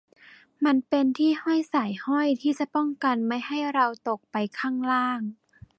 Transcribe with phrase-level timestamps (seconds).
[0.65, 5.21] มันเป็นที่ห้อยสายห้อยที่จะป้องกันไม่ให้เราตกไปข้างล่าง